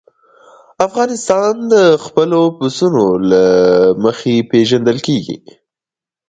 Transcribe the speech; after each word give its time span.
افغانستان 0.87 1.53
د 1.73 1.75
خپلو 2.05 2.41
پسونو 2.57 3.05
له 3.31 3.43
مخې 4.03 4.35
پېژندل 4.51 4.97
کېږي. 5.07 5.37